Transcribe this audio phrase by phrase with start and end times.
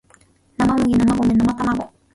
[0.57, 1.93] 生麦生卵生卵